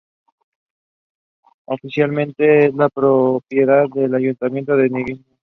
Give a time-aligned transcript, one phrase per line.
[1.65, 5.23] Oficialmente es la propiedad del Ayuntamiento de Nimega.